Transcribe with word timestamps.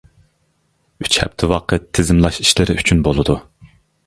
ئۈچ 1.05 1.17
ھەپتە 1.23 1.49
ۋاقىت 1.51 1.85
تىزىملاش 1.99 2.41
ئىشلىرى 2.45 2.79
ئۈچۈن 2.81 3.05
بولىدۇ. 3.11 3.39